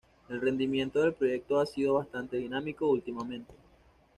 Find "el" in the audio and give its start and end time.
0.29-0.41